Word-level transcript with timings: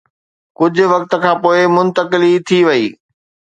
ڪجهه 0.57 0.87
وقت 0.93 1.11
کان 1.23 1.35
پوءِ 1.43 1.57
منتقلي 1.75 2.33
ٿي 2.47 2.59
وئي. 2.67 2.85